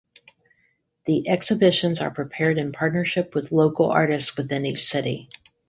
[1.05, 5.29] The exhibitions are prepared in partnership with local artists within each city.